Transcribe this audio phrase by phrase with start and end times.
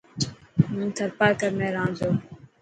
[0.69, 2.09] هون ٿرپارڪر ۾ رهان ٿو.